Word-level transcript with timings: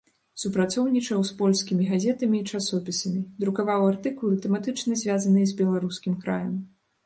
Супрацоўнічаў 0.43 1.19
з 1.29 1.35
польскімі 1.41 1.83
газетамі 1.91 2.41
і 2.41 2.47
часопісамі, 2.53 3.21
друкаваў 3.45 3.81
артыкулы 3.93 4.43
тэматычна 4.49 4.91
звязаныя 5.07 5.45
з 5.57 5.59
беларускім 5.65 6.21
краем. 6.27 6.53